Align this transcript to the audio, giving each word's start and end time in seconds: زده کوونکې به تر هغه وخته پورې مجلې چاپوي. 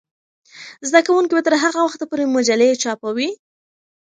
زده 0.89 0.99
کوونکې 1.07 1.33
به 1.35 1.41
تر 1.47 1.55
هغه 1.63 1.79
وخته 1.83 2.03
پورې 2.09 2.31
مجلې 2.35 2.69
چاپوي. 2.83 3.29